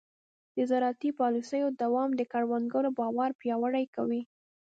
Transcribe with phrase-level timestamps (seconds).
[0.55, 4.21] د زراعتي پالیسیو دوام د کروندګر باور پیاوړی کوي.